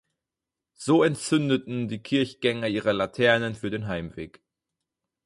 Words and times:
So 0.73 1.03
entzündeten 1.03 1.87
die 1.87 2.01
Kirchgänger 2.01 2.67
ihre 2.69 2.91
Laternen 2.91 3.53
für 3.53 3.69
den 3.69 3.85
Heimweg. 3.85 4.41